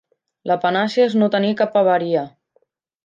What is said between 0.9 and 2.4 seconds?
és no tenir cap avaria.